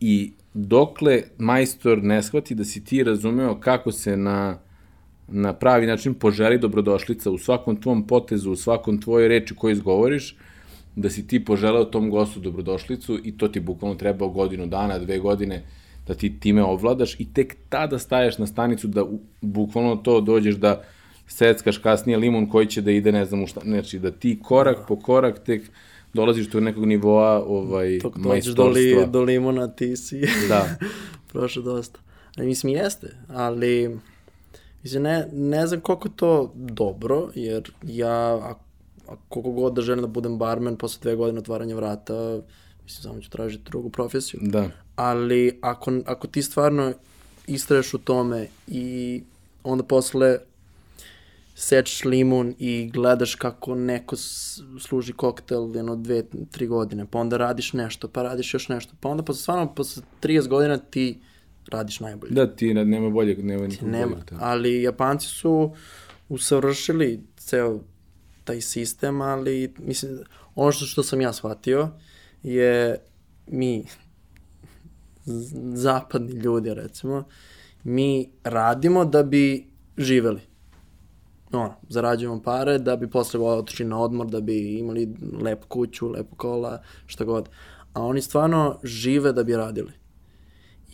[0.00, 4.58] i dokle majstor ne shvati da si ti razumeo kako se na,
[5.28, 10.36] na pravi način poželi dobrodošlica u svakom tvom potezu, u svakom tvojoj reči koju izgovoriš,
[10.96, 15.18] da si ti poželeo tom gostu dobrodošlicu i to ti bukvalno treba godinu dana, dve
[15.18, 15.62] godine
[16.10, 20.54] da ti time ovladaš i tek tada staješ na stanicu da u, bukvalno to dođeš
[20.54, 20.82] da
[21.26, 24.78] seckaš kasnije limun koji će da ide ne znam u šta, znači da ti korak
[24.88, 25.62] po korak tek
[26.14, 28.28] dolaziš do nekog nivoa ovaj, Dok dođeš do,
[28.64, 29.00] majstorstva.
[29.00, 30.66] li, do limuna, ti si Da.
[31.32, 32.00] prošao dosta.
[32.36, 33.98] Ali mislim, jeste, ali
[34.82, 38.54] mislim, ne, ne znam koliko to dobro, jer ja, a,
[39.08, 42.40] a koliko god da želim da budem barmen posle dve godine otvaranja vrata,
[42.90, 44.40] mislim, samo ću tražiti drugu profesiju.
[44.42, 44.70] Da.
[44.96, 46.92] Ali ako, ako ti stvarno
[47.46, 49.22] istraješ u tome i
[49.64, 50.38] onda posle
[51.54, 54.16] sečeš limun i gledaš kako neko
[54.80, 59.08] služi koktel jedno dve, tri godine, pa onda radiš nešto, pa radiš još nešto, pa
[59.08, 61.18] onda posle, stvarno posle 30 godina ti
[61.68, 62.32] radiš najbolje.
[62.32, 64.24] Da, ti ne- nema boljeg, nema nikog Nema, boljeg.
[64.30, 64.36] Da.
[64.40, 65.74] ali Japanci su
[66.28, 67.80] usavršili ceo
[68.44, 70.18] taj sistem, ali mislim,
[70.54, 71.88] ono što, što sam ja shvatio
[72.42, 72.98] je
[73.46, 73.84] mi,
[75.74, 77.24] zapadni ljudi recimo,
[77.84, 79.66] mi radimo da bi
[79.98, 80.40] živeli.
[81.52, 86.36] Ono, zarađujemo pare da bi posle otišli na odmor, da bi imali lepu kuću, lepu
[86.36, 87.48] kola, šta god.
[87.92, 90.00] A oni stvarno žive da bi radili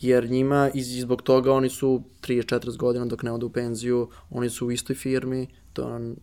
[0.01, 4.49] jer njima i zbog toga oni su 30-40 godina dok ne odu u penziju, oni
[4.49, 6.15] su u istoj firmi, to on,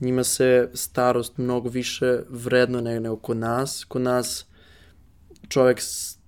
[0.00, 3.84] njima se starost mnogo više vredno nego, nego kod nas.
[3.84, 4.46] Kod nas
[5.48, 5.80] čovek,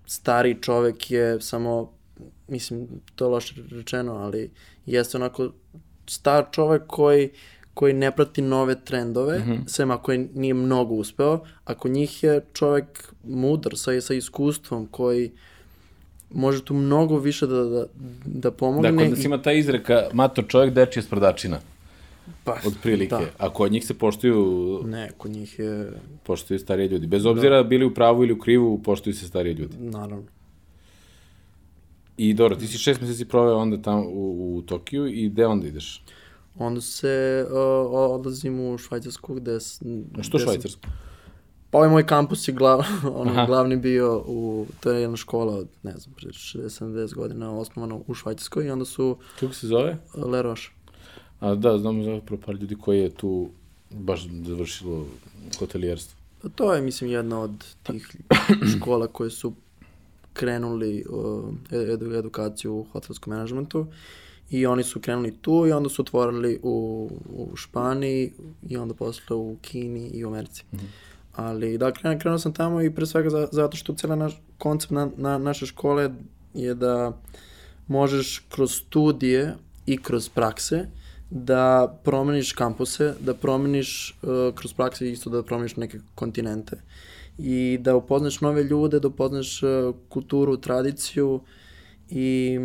[0.06, 1.92] stari čovek je samo,
[2.48, 4.50] mislim, to je loše rečeno, ali
[4.86, 5.52] jeste onako
[6.06, 7.30] star čovek koji
[7.74, 9.68] koji ne prati nove trendove, mm -hmm.
[9.68, 14.86] sem ako je, nije mnogo uspeo, a kod njih je čovek mudar sa, sa iskustvom
[14.90, 15.30] koji
[16.30, 17.84] može tu mnogo više da, da,
[18.24, 18.90] da pomogne.
[18.92, 21.60] Da, kod nas i- ima ta izreka, mator čovjek, dečija sprdačina,
[22.44, 23.14] pa, od prilike.
[23.14, 23.26] Da.
[23.38, 27.06] A kod njih se poštuju, Ne, kod njih je, poštuju stariji ljudi.
[27.06, 29.76] Bez obzira bili u pravu ili u krivu, poštuju se stariji ljudi.
[29.78, 30.24] naravno.
[32.16, 35.66] I dobro, ti si šest meseci proveo onda tamo u, u Tokiju i gde onda
[35.66, 36.02] ideš?
[36.58, 37.56] Onda se uh,
[37.92, 39.56] odlazim u Švajcarsku gde...
[39.56, 40.80] A što gde sam- Švajcarsku?
[41.70, 42.78] Pa ovaj moj kampus je glav,
[43.20, 43.46] ono, Aha.
[43.46, 48.14] glavni bio u, to je jedna škola od, ne znam, pre 60-70 godina osnovana u
[48.14, 49.96] Švajcarskoj i onda su Kako se zove?
[50.26, 50.68] Le Roche.
[51.40, 53.48] A da, znamo za par ljudi koji je tu
[53.90, 55.06] baš završilo
[55.58, 56.18] hotelijerstvo?
[56.54, 58.16] To je, mislim, jedna od tih
[58.76, 59.52] škola koje su
[60.32, 63.86] krenuli uh, edu, edukaciju u hotelskom menadžmentu
[64.50, 68.32] i oni su krenuli tu i onda su otvorili u, u Španiji
[68.68, 70.64] i onda posle u Kini i u Americi.
[70.72, 70.86] Mm -hmm.
[71.34, 74.90] Ali da, krenuo, krenuo sam tamo i pre svega za, zato što cijela naš koncept
[74.90, 76.10] na, na, naše škole
[76.54, 77.12] je da
[77.86, 79.54] možeš kroz studije
[79.86, 80.88] i kroz prakse
[81.30, 86.80] da promeniš kampuse, da promeniš uh, kroz prakse isto da promeniš neke kontinente
[87.38, 91.40] i da upoznaš nove ljude, da upoznaš uh, kulturu, tradiciju
[92.10, 92.58] i,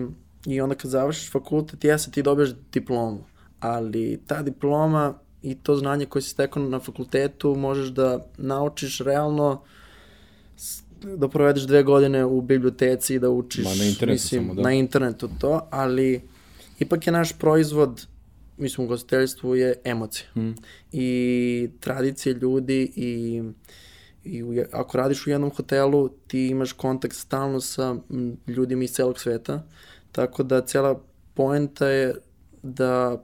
[0.45, 3.23] i onda kad završiš fakultet, jeste ti dobiješ diplomu,
[3.59, 9.61] ali ta diploma i to znanje koje si stekao na fakultetu možeš da naučiš realno
[11.03, 14.61] da provedeš dve godine u biblioteci i da učiš Ma, na internetu mislim, samo, da.
[14.61, 16.21] na internetu to, ali
[16.79, 18.07] ipak je naš proizvod
[18.57, 20.27] mislim, u gostiteljstvu je emocija.
[20.35, 20.51] Mm.
[20.91, 23.43] I tradicije ljudi i,
[24.23, 27.95] i u, ako radiš u jednom hotelu, ti imaš kontakt stalno sa
[28.47, 29.67] ljudima iz celog sveta,
[30.11, 31.01] tako da cela
[31.33, 32.15] poenta je
[32.63, 33.23] da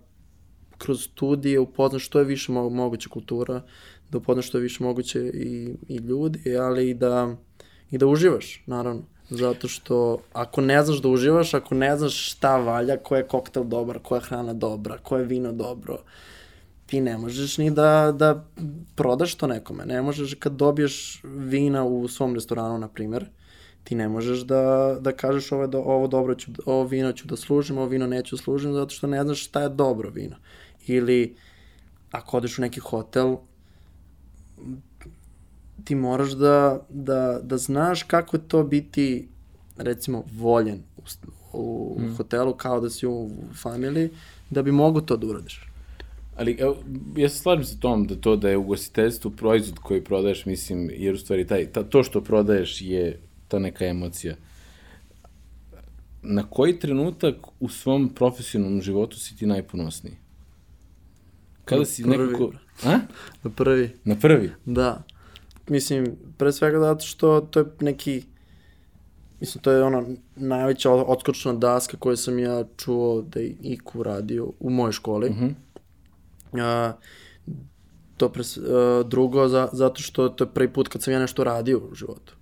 [0.78, 3.62] kroz studije upoznaš što je više mo moguće kultura,
[4.10, 7.36] da upoznaš što je više moguće i, i ljudi, ali i da,
[7.92, 9.04] i da uživaš, naravno.
[9.30, 13.63] Zato što ako ne znaš da uživaš, ako ne znaš šta valja, ko je koktel
[13.63, 15.98] dobar, koja je hrana dobra, ko je vino dobro,
[16.86, 18.46] ti ne možeš ni da, da
[18.96, 19.86] prodaš to nekome.
[19.86, 23.26] Ne možeš kad dobiješ vina u svom restoranu, na primer,
[23.84, 27.36] ti ne možeš da, da kažeš ovo, do, ovo dobro ću, ovo vino ću da
[27.36, 30.36] služim, ovo vino neću da služim, zato što ne znaš šta je dobro vino.
[30.88, 31.36] Ili
[32.12, 33.36] ako odeš u neki hotel,
[35.86, 39.28] ti moraš da, da, da znaš kako je to biti,
[39.78, 40.84] recimo, voljen
[41.54, 42.15] u, u mm.
[42.15, 43.30] hotelu kao da si u
[43.62, 44.10] familiji,
[44.50, 45.70] da bi mogu to da uradiš.
[46.39, 46.78] Ali, evo,
[47.15, 51.13] ja se slažem sa tom da to da je ugostiteljstvo proizvod koji prodaješ, mislim, jer
[51.13, 54.36] u stvari taj, ta, to što prodaješ je ta neka emocija.
[56.22, 60.15] Na koji trenutak u svom profesionalnom životu si ti najponosniji?
[61.65, 62.18] Kada si prvi.
[62.18, 62.52] nekako...
[62.84, 63.00] A?
[63.44, 63.89] Na prvi.
[64.04, 64.52] Na prvi?
[64.65, 65.04] Da.
[65.70, 68.24] Mislim, pre svega zato što to je neki,
[69.40, 70.04] mislim, to je ona
[70.36, 75.30] najveća odskočna daska koju sam ja čuo da je Iku radio u mojoj školi.
[75.30, 75.54] Uh -huh.
[76.54, 77.00] uh,
[78.18, 81.44] to pre, uh, drugo, za, zato što to je prvi put kad sam ja nešto
[81.44, 82.36] radio u životu.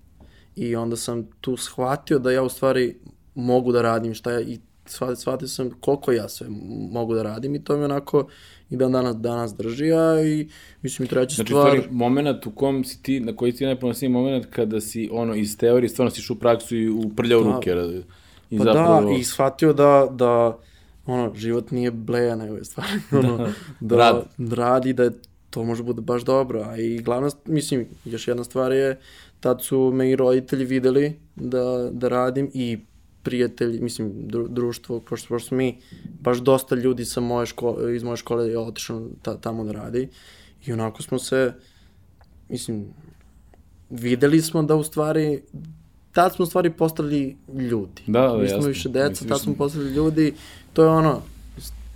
[0.55, 2.97] I onda sam tu shvatio da ja u stvari
[3.35, 4.59] mogu da radim šta ja i
[5.15, 6.47] shvatio sam koliko ja sve
[6.91, 8.27] mogu da radim i to mi onako
[8.69, 10.47] i dan danas, danas drži, a i
[10.81, 11.71] mislim i treća znači, stvar...
[11.71, 15.57] Znači, moment u kom si ti, na koji ti najponosniji moment kada si ono iz
[15.57, 17.51] teorije stvarno si u praksu i u prljao da.
[17.51, 17.75] ruke.
[18.49, 19.01] I pa zapravo...
[19.01, 20.57] da, i shvatio da, da
[21.05, 22.87] ono, život nije bleja, nego je stvar,
[23.23, 24.23] ono, da, da Rad.
[24.53, 25.09] radi, da
[25.49, 28.99] to može bude baš dobro, a i glavna, mislim, još jedna stvar je,
[29.39, 32.77] tad su me i roditelji videli da, da radim i
[33.27, 35.77] prijatelji, mislim, dru, društvo, pošto, pošto mi,
[36.19, 40.07] baš dosta ljudi sa moje škole, iz moje škole je otišao ta, tamo da radi
[40.65, 41.53] i onako smo se,
[42.49, 42.85] mislim,
[43.89, 45.41] videli smo da u stvari,
[46.11, 47.37] tad smo u stvari postali
[47.69, 48.01] ljudi.
[48.07, 50.33] Da, da, Mi smo više deca, mislim, tad smo postali ljudi,
[50.73, 51.21] to je ono,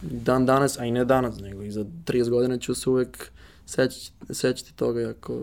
[0.02, 3.32] dan danas, a i ne danas, nego i za 30 godina ću se uvek
[3.66, 5.42] sećati, sećati toga jako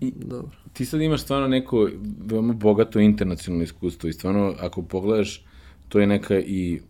[0.00, 0.50] I, dobro.
[0.72, 1.88] Ti sad imaš stvarno neko
[2.24, 5.44] veoma bogato internacionalno iskustvo i stvarno ako pogledaš
[5.88, 6.80] to je neka i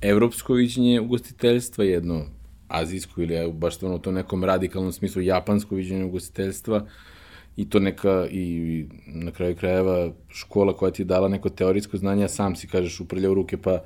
[0.00, 2.24] evropsko viđenje ugostiteljstva, jedno
[2.68, 6.86] azijsko ili baš stvarno u tom nekom radikalnom smislu japansko viđenje ugostiteljstva
[7.56, 12.24] i to neka i na kraju krajeva škola koja ti je dala neko teorijsko znanje,
[12.24, 13.82] a sam si kažeš uprljao ruke pa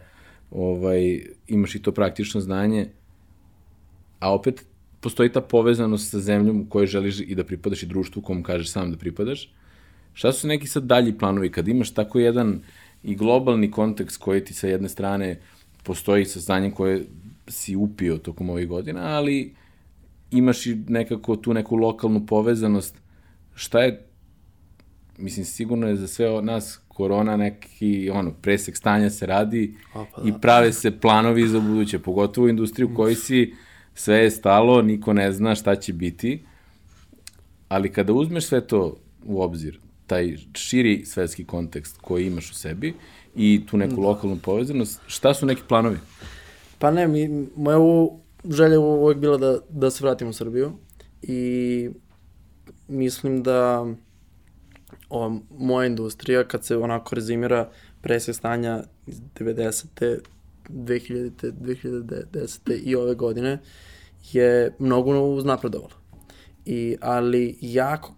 [0.50, 2.88] ovaj, imaš i to praktično znanje,
[4.18, 4.66] a opet
[5.00, 8.42] postoji ta povezanost sa zemljom u kojoj želiš i da pripadaš i društvu u kom
[8.42, 9.52] kažeš sam da pripadaš.
[10.14, 12.60] Šta su neki sad dalji planovi kad imaš tako jedan
[13.02, 15.40] i globalni kontekst koji ti sa jedne strane
[15.82, 17.04] postoji sa znanjem koje
[17.48, 19.54] si upio tokom ovih godina, ali
[20.30, 22.94] imaš i nekako tu neku lokalnu povezanost.
[23.54, 24.06] Šta je,
[25.18, 30.28] mislim, sigurno je za sve nas korona neki, ono, presek stanja se radi pa da.
[30.28, 33.54] i prave se planovi za buduće, pogotovo u industriju koji si
[34.00, 36.42] sve je stalo, niko ne zna šta će biti,
[37.68, 42.94] ali kada uzmeš sve to u obzir, taj širi svetski kontekst koji imaš u sebi
[43.36, 44.00] i tu neku da.
[44.00, 45.98] lokalnu povezanost, šta su neki planovi?
[46.78, 47.78] Pa ne, mi, moja
[48.50, 50.72] želja je uvek bila da, da se vratim u Srbiju
[51.22, 51.90] i
[52.88, 53.86] mislim da
[55.08, 57.68] ova moja industrija, kad se onako rezimira
[58.00, 60.18] presje stanja iz 90.
[60.74, 61.52] 2000.
[61.52, 62.80] 2010.
[62.84, 63.58] i ove godine,
[64.32, 65.94] je mnogo uznapredovalo.
[66.64, 68.14] I, ali jako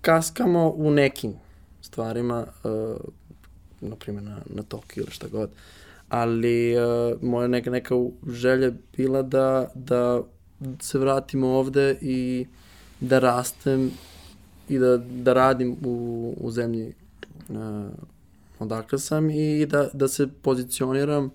[0.00, 1.34] kaskamo u nekim
[1.80, 2.96] stvarima, uh,
[3.80, 5.50] na primjer na, na Tokio ili šta god,
[6.08, 7.94] ali uh, moja neka, neka
[8.28, 10.22] želja bila da, da
[10.80, 12.46] se vratimo ovde i
[13.00, 13.90] da rastem
[14.68, 16.94] i da, da radim u, u zemlji
[17.48, 17.56] uh,
[18.58, 21.30] odakle sam i da, da se pozicioniram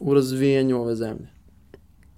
[0.00, 1.26] u razvijanju ove zemlje.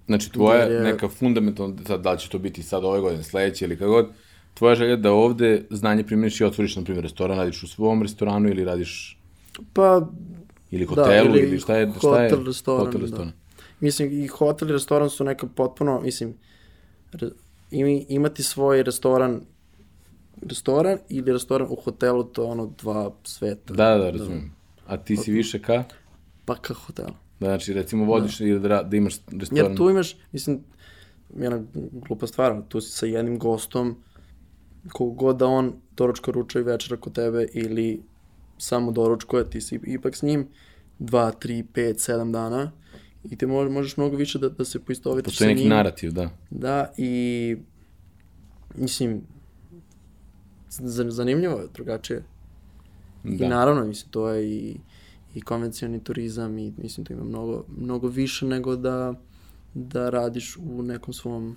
[0.06, 3.64] Znači, tvoja je- neka fundamentalna, sad, da li će to biti sad ove godine, sledeće
[3.64, 4.08] ili kako god,
[4.54, 8.48] tvoja želja da ovde znanje primjeriš i otvoriš, na primjer, restoran, radiš u svom restoranu
[8.48, 9.18] ili radiš
[9.72, 10.06] Pa,
[10.70, 12.30] ili hotelu ili ili, šta je, šta je?
[12.30, 13.06] hotel, restoran, Hotel, da.
[13.06, 13.32] restoran.
[13.80, 16.34] mislim, i hotel i restoran su neka potpuno, mislim,
[18.08, 19.40] imati svoj restoran
[20.42, 23.74] restoran ili restoran u hotelu, to je ono dva sveta.
[23.74, 24.55] Da, da, da, razumijem.
[24.86, 25.84] A ti si više ka?
[26.44, 27.06] Pa ka hotel.
[27.40, 29.66] Da, znači, recimo, vodiš ili da, da imaš restoran.
[29.66, 30.60] Jer tu imaš, mislim,
[31.38, 33.96] jedna glupa stvar, tu si sa jednim gostom,
[34.92, 38.02] kogu god da on doručka, ruča i večera kod tebe ili
[38.58, 40.48] samo doručkuje, ti si ipak s njim
[41.00, 42.72] 2, 3, 5, 7 dana
[43.24, 45.70] i ti možeš, možeš mnogo više da, da se poistovetiš sa Postoji neki njim.
[45.70, 46.30] narativ, da.
[46.50, 47.56] Da, i
[48.74, 49.22] mislim,
[51.08, 52.24] zanimljivo je, drugačije.
[53.26, 53.44] Da.
[53.44, 54.76] I naravno, mislim, to je i,
[55.34, 59.14] i konvencioni turizam i mislim, to ima mnogo, mnogo više nego da,
[59.74, 61.56] da radiš u nekom svom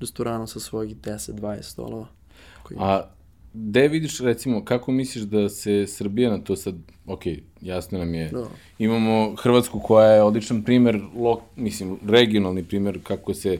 [0.00, 2.06] restoranu sa svojih 10-20 stolova.
[2.62, 2.76] Koji...
[2.80, 3.10] A
[3.54, 6.74] gde vidiš, recimo, kako misliš da se Srbija na to sad,
[7.06, 7.22] ok,
[7.60, 8.48] jasno nam je, Da.
[8.78, 13.58] imamo Hrvatsku koja je odličan primer, lo, mislim, regionalni primer kako se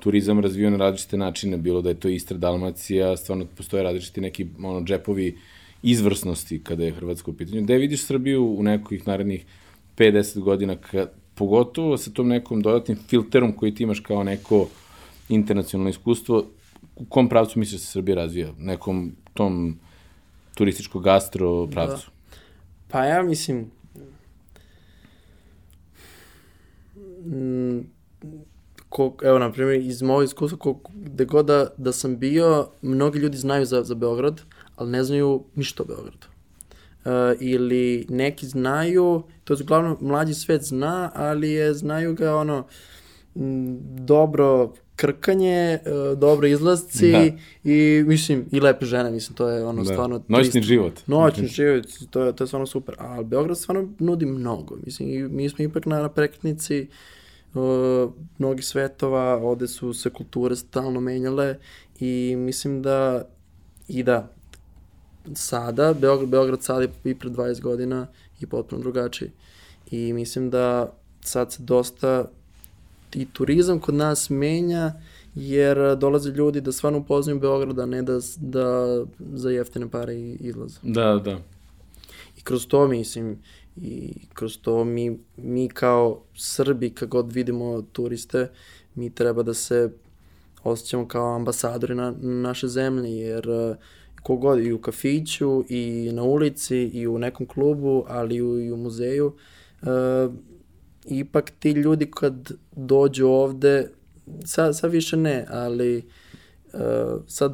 [0.00, 4.46] turizam razvio na različite načine, bilo da je to Istra, Dalmacija, stvarno postoje različiti neki
[4.62, 5.38] ono, džepovi
[5.82, 7.62] izvrsnosti kada je Hrvatska u pitanju.
[7.62, 9.44] Gde vidiš Srbiju u nekih narednih
[9.96, 14.68] 5-10 godina, kad, pogotovo sa tom nekom dodatnim filterom koji ti imaš kao neko
[15.28, 16.44] internacionalno iskustvo,
[16.96, 18.52] u kom pravcu misliš da se Srbija razvija?
[18.58, 19.78] Nekom tom
[20.54, 22.10] turističko-gastro pravcu?
[22.88, 23.70] Pa ja mislim...
[27.24, 27.80] Mm,
[28.88, 33.18] ko, evo, na primjer, iz mojeg iskustva, ko, gde god da, da sam bio, mnogi
[33.18, 34.40] ljudi znaju za, za Beograd,
[34.80, 36.26] ali ne znaju ništa o Beogradu.
[37.04, 42.66] Uh, ili neki znaju, to je uglavnom mlađi svet zna, ali je, znaju ga ono,
[43.36, 45.78] m, dobro krkanje,
[46.12, 47.24] uh, dobro izlasci Da.
[47.70, 49.92] i mislim i lepe žene, mislim to je ono Da.
[49.92, 50.68] stvarno Noćni trist.
[50.68, 50.92] život.
[51.06, 52.94] Noćni život, to je, to je stvarno super.
[52.98, 54.76] A Beograd stvarno nudi mnogo.
[54.84, 56.86] Mislim, i mi smo ipak na, na prekretnici
[57.54, 57.62] uh,
[58.38, 61.56] mnogih svetova, ovde su se kulture stalno menjale
[62.00, 63.28] i mislim da
[63.88, 64.32] i da
[65.34, 68.06] sada, Beograd, Beograd sada i pre 20 godina
[68.40, 69.30] i potpuno drugačiji.
[69.90, 72.24] I mislim da sad se dosta
[73.14, 74.92] i turizam kod nas menja
[75.34, 80.78] jer dolaze ljudi da stvarno upoznaju Beograd, a ne da, da za jeftine pare izlaze.
[80.82, 81.38] Da, da.
[82.38, 83.38] I kroz to, mislim,
[83.76, 88.50] i kroz to mi, mi kao Srbi, kad god vidimo turiste,
[88.94, 89.90] mi treba da se
[90.64, 93.76] osjećamo kao ambasadori na, na naše zemlje, jer uh,
[94.22, 98.72] kogod i u kafiću, i na ulici, i u nekom klubu, ali i u, i
[98.72, 99.32] u muzeju,
[99.82, 100.34] uh,
[101.08, 103.90] ipak ti ljudi kad dođu ovde,
[104.44, 106.02] sad, sad više ne, ali
[106.72, 106.80] uh,
[107.26, 107.52] sad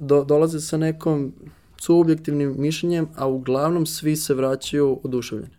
[0.00, 1.32] do, dolaze sa nekom
[1.80, 5.54] subjektivnim mišljenjem, a uglavnom svi se vraćaju oduševljeni.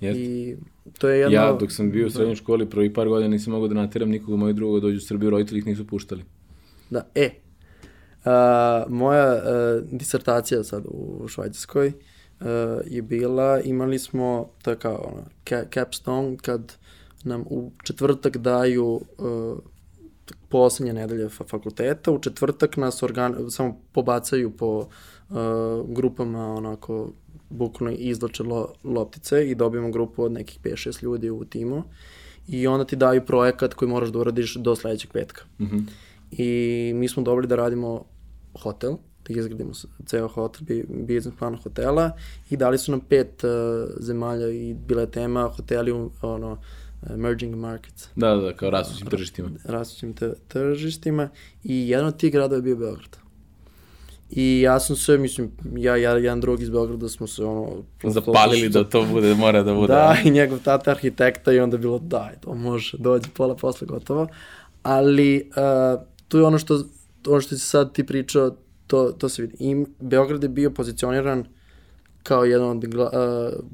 [0.00, 0.22] Jeste.
[0.22, 0.56] I
[0.98, 1.34] to je jedno...
[1.34, 4.36] Ja, dok sam bio u srednjoj školi, prvi par godina nisam mogao da nateram nikoga
[4.36, 6.22] mojeg druga da dođu u Srbiju, roditelji ih nisu puštali.
[6.90, 7.30] Da, e,
[8.88, 9.42] moja
[9.92, 11.92] disertacija sad u Švajcarskoj
[12.86, 16.72] je bila, imali smo, to je kao ono, ca capstone, kad
[17.24, 19.00] nam u četvrtak daju
[20.48, 24.86] poslednje nedelje fa fakulteta, u četvrtak nas organ, samo pobacaju po
[25.30, 27.10] a, grupama onako
[27.50, 31.82] bukvalno izlače lo, loptice i dobijemo grupu od nekih 5-6 ljudi u timu
[32.48, 35.42] i onda ti daju projekat koji moraš da uradiš do sledećeg petka.
[35.58, 35.82] Mm -hmm.
[36.30, 38.04] I mi smo dobili da radimo
[38.56, 38.92] hotel,
[39.28, 39.72] da izgradimo
[40.06, 42.10] ceo hotel, bi, biznis plan hotela
[42.50, 43.50] i dali su nam pet uh,
[44.00, 46.58] zemalja i bila je tema hoteli u ono,
[47.10, 49.50] emerging markets, Da, da, kao rasućim tržištima.
[49.64, 50.14] rastućim
[50.48, 51.28] tržištima
[51.64, 53.16] i jedan od tih gradova je bio Beograd.
[54.30, 57.72] I ja sam se, mislim, ja, ja jedan drug iz Beograda smo se ono...
[58.04, 59.92] Zapalili da to bude, mora da bude.
[59.92, 63.86] Da, i njegov tata arhitekta i onda je bilo daj, to može, dođe pola posle
[63.86, 64.28] gotovo.
[64.82, 66.84] Ali uh, tu je ono što,
[67.28, 68.56] ono što si sad ti pričao,
[68.86, 69.56] to, to se vidi.
[69.60, 71.44] I Beograd je bio pozicioniran
[72.22, 73.64] kao jedan od gla, uh,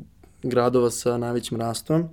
[0.43, 2.09] gradova sa najvećim rastom,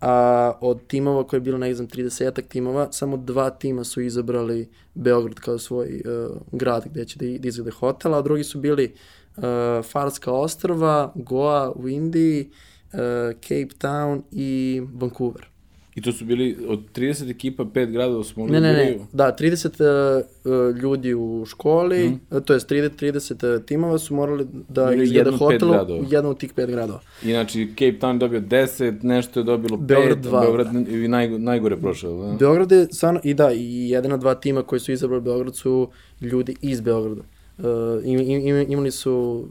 [0.00, 4.68] a od timova koje je bilo, ne znam, 30 timova, samo dva tima su izabrali
[4.94, 8.94] Beograd kao svoj uh, grad gde će da, da hotel, a drugi su bili
[9.36, 9.42] uh,
[9.84, 12.50] Farska ostrava, Goa u Indiji,
[12.92, 12.98] uh,
[13.40, 15.57] Cape Town i Vancouver.
[15.98, 18.84] I to su bili od 30 ekipa, pet gradova smo mogli Ne, ne, da ne,
[18.84, 19.06] biraju?
[19.12, 22.40] da, 30 uh, ljudi u školi, mm.
[22.44, 26.38] to jest 30, 30 timova su morali da jedan od pet hotel u jednom od
[26.38, 27.00] tih pet gradova.
[27.24, 31.76] Inači, Cape Town dobio 10, nešto je dobilo 5, Beograd dva, Beograd i naj, najgore
[31.76, 32.22] prošao.
[32.22, 32.36] Da?
[32.36, 35.90] Beograd je stvarno, i da, i jedina dva tima koji su izabrali Beograd su
[36.20, 37.22] ljudi iz Beograda.
[37.58, 37.64] Uh,
[38.04, 39.46] im, im, imali su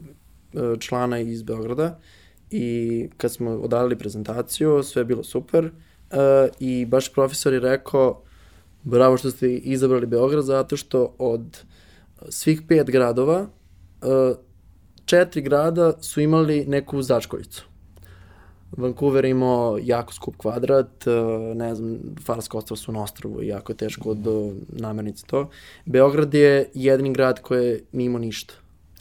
[0.52, 1.98] uh, člana iz Beograda
[2.50, 5.70] i kad smo odavili prezentaciju, sve je bilo super uh,
[6.60, 8.22] i baš profesor je rekao
[8.82, 11.58] bravo što ste izabrali Beograd zato što od
[12.28, 14.36] svih pet gradova uh,
[15.04, 17.64] četiri grada su imali neku začkoljicu.
[18.76, 23.46] Vancouver je imao jako skup kvadrat, uh, ne znam, Farska ostrava su na ostrovu i
[23.46, 25.50] jako je teško do namernice to.
[25.84, 28.54] Beograd je jedini grad koji nije imao ništa.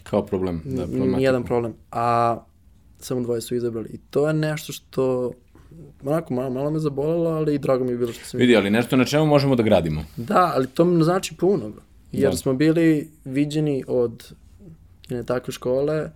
[0.03, 0.61] Kao problem.
[0.65, 1.05] Da, Da.
[1.05, 1.73] Nijedan problem.
[1.91, 2.39] A
[2.99, 3.89] samo dvoje su izabrali.
[3.89, 5.31] I to je nešto što
[6.03, 8.69] onako malo, malo me zabolelo, ali i drago mi je bilo što sam Vidi, ali
[8.69, 10.03] nešto na čemu možemo da gradimo.
[10.17, 11.69] Da, ali to mi znači puno.
[11.69, 11.81] bro.
[12.11, 12.37] Jer Da.
[12.37, 14.33] smo bili viđeni od
[15.09, 16.11] jedne takve škole,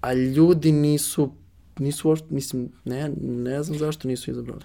[0.00, 1.32] a ljudi nisu,
[1.78, 4.62] nisu uopšte, mislim, ne, ne znam zašto nisu izabrali.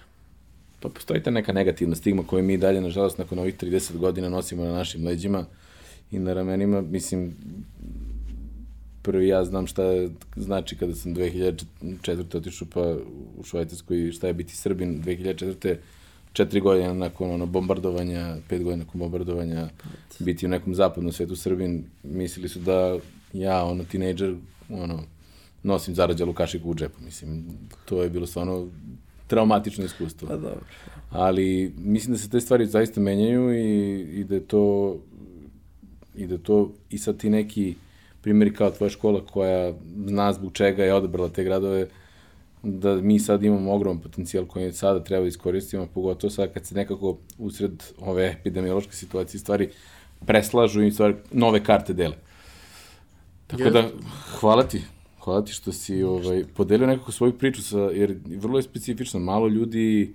[0.80, 4.64] Pa postoji ta neka negativna stigma koju mi dalje, nažalost, nakon ovih 30 godina nosimo
[4.64, 5.44] na našim leđima
[6.10, 6.80] i na ramenima.
[6.80, 7.34] Mislim,
[9.08, 9.82] prvi ja znam šta
[10.36, 12.36] znači kada sam 2004.
[12.36, 12.96] otišao pa
[13.38, 15.76] u Švajcarsku i šta je biti Srbin 2004.
[16.32, 19.68] četiri godine nakon ono, bombardovanja, pet godina nakon bombardovanja,
[20.18, 22.98] biti u nekom zapadnom svetu Srbin, mislili su da
[23.32, 24.34] ja, ono, tinejdžer,
[24.68, 25.02] ono,
[25.62, 27.44] nosim zarađalu kašiku u džepu, mislim,
[27.84, 28.68] to je bilo stvarno
[29.26, 30.28] traumatično iskustvo.
[30.28, 30.60] Pa dobro.
[31.10, 34.96] Ali mislim da se te stvari zaista menjaju i, i da je to
[36.14, 37.74] i da to i sad ti neki
[38.22, 39.72] primjeri kao tvoja škola koja
[40.06, 41.88] zna zbog čega je odabrala te gradove,
[42.62, 46.74] da mi sad imamo ogroman potencijal koji sada treba da iskoristimo, pogotovo sad kad se
[46.74, 49.68] nekako usred ove epidemiološke situacije stvari
[50.26, 52.16] preslažu i stvari nove karte dele.
[53.46, 53.88] Tako da,
[54.40, 54.82] hvala ti.
[55.20, 59.20] Hvala ti što si ovaj, podelio nekako svoju priču, sa, jer vrlo je specifično.
[59.20, 60.14] Malo ljudi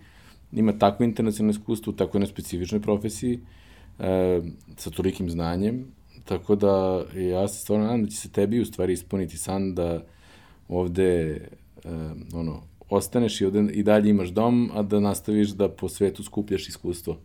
[0.51, 3.39] ima takvo internacionalno iskustvo u tako jednoj specifičnoj profesiji,
[3.99, 4.41] e,
[4.78, 5.86] sa tolikim znanjem,
[6.26, 10.03] tako da ja se stvarno nadam da će se tebi u stvari ispuniti san da
[10.67, 11.89] ovde e,
[12.34, 16.67] ono, ostaneš i, ovde, i dalje imaš dom, a da nastaviš da po svetu skupljaš
[16.67, 17.17] iskustvo.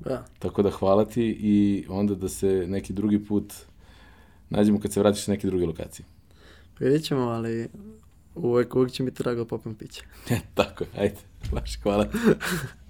[0.00, 0.24] Da.
[0.38, 3.52] Tako da hvala ti i onda da se neki drugi put
[4.50, 6.06] nađemo kad se vratiš sa neke druge lokacije.
[6.78, 7.68] Vidjet ćemo, ali
[8.34, 10.02] uvek, uvek će mi drago popim piće.
[10.54, 11.16] Tako ajde,
[11.52, 12.06] baš hvala.